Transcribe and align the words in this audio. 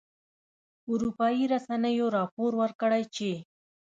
اروپایي 0.91 1.43
رسنیو 1.53 2.07
راپور 2.17 2.51
ورکړی 2.61 3.03
چې 3.15 3.31